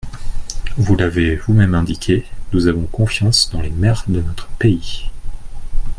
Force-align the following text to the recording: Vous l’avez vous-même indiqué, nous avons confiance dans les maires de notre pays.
Vous 0.77 0.95
l’avez 0.95 1.35
vous-même 1.35 1.75
indiqué, 1.75 2.25
nous 2.53 2.65
avons 2.65 2.87
confiance 2.87 3.51
dans 3.51 3.61
les 3.61 3.69
maires 3.69 4.05
de 4.07 4.19
notre 4.19 4.47
pays. 4.47 5.11